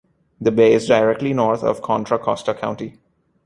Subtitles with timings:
[0.39, 2.97] The bay is directly north of Contra Costa County.